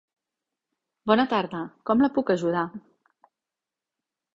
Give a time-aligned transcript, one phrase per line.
[1.11, 2.67] Bona tarda, com la puc ajudar?